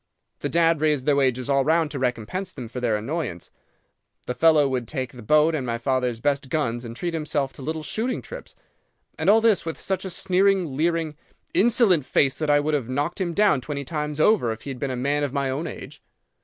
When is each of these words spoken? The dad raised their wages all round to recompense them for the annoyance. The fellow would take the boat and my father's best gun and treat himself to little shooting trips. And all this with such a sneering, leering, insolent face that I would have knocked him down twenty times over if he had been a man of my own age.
The 0.39 0.49
dad 0.49 0.81
raised 0.81 1.05
their 1.05 1.15
wages 1.17 1.47
all 1.47 1.63
round 1.63 1.91
to 1.91 1.99
recompense 1.99 2.53
them 2.53 2.67
for 2.67 2.79
the 2.79 2.95
annoyance. 2.97 3.51
The 4.25 4.33
fellow 4.33 4.67
would 4.67 4.87
take 4.87 5.11
the 5.11 5.21
boat 5.21 5.53
and 5.53 5.63
my 5.63 5.77
father's 5.77 6.19
best 6.19 6.49
gun 6.49 6.79
and 6.83 6.95
treat 6.95 7.13
himself 7.13 7.53
to 7.53 7.61
little 7.61 7.83
shooting 7.83 8.19
trips. 8.23 8.55
And 9.19 9.29
all 9.29 9.41
this 9.41 9.63
with 9.63 9.79
such 9.79 10.03
a 10.03 10.09
sneering, 10.09 10.75
leering, 10.75 11.17
insolent 11.53 12.03
face 12.07 12.39
that 12.39 12.49
I 12.49 12.59
would 12.59 12.73
have 12.73 12.89
knocked 12.89 13.21
him 13.21 13.35
down 13.35 13.61
twenty 13.61 13.85
times 13.85 14.19
over 14.19 14.51
if 14.51 14.63
he 14.63 14.71
had 14.71 14.79
been 14.79 14.89
a 14.89 14.95
man 14.95 15.23
of 15.23 15.33
my 15.33 15.51
own 15.51 15.67
age. 15.67 16.01